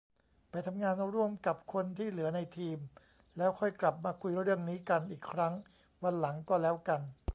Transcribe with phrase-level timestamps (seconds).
[0.49, 2.77] ไปทำงานร่วมกับคนที่เหลือในทีม
[3.37, 5.53] แล้วค่อยกลับมาคุยเรื่องนี้กันอีกครั้ง
[6.03, 7.01] วันหลังก็แล้วกัน